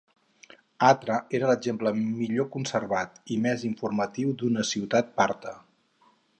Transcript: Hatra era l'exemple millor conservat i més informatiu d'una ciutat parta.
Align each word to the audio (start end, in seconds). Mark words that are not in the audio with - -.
Hatra 0.87 1.17
era 1.39 1.51
l'exemple 1.51 1.91
millor 1.99 2.49
conservat 2.57 3.21
i 3.37 3.39
més 3.45 3.69
informatiu 3.71 4.35
d'una 4.43 4.67
ciutat 4.75 5.17
parta. 5.23 5.57